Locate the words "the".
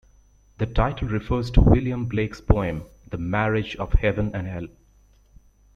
0.57-0.65, 3.11-3.19